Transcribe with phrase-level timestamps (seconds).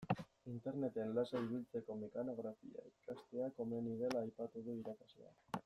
[0.51, 5.59] Interneten lasai ibiltzeko mekanografia ikastea komeni dela aipatu du irakasleak.